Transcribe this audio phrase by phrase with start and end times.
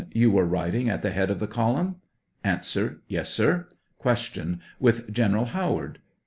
[0.13, 1.97] You were riding at the head of the column?
[2.43, 2.63] A.
[3.07, 3.67] Yes, sir.
[4.09, 4.57] Q.
[4.79, 5.99] With General Howard